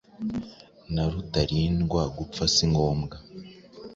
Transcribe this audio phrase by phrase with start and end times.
[0.93, 3.15] Na Rutalindwa gupfa si ngombwa